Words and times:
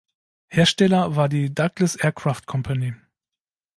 Hersteller 0.47 1.15
war 1.15 1.29
die 1.29 1.53
Douglas 1.53 1.95
Aircraft 1.95 2.47
Company. 2.47 2.95